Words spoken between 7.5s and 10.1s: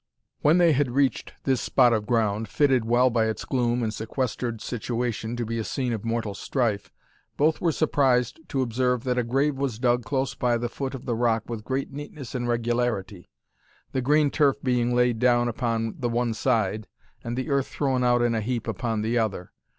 were surprised to observe that a grave was dug